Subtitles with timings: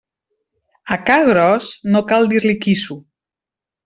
[0.95, 2.99] A ca gros no cal dir-li quisso.